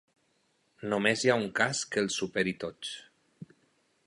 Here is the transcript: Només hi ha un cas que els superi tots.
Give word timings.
Només 0.93 1.25
hi 1.25 1.31
ha 1.33 1.37
un 1.43 1.47
cas 1.61 1.83
que 1.93 2.03
els 2.05 2.19
superi 2.23 2.57
tots. 2.65 2.99